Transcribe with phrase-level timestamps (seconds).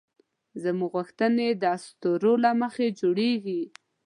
[0.63, 3.61] زموږ غوښتنې د اسطورو له مخې جوړېږي.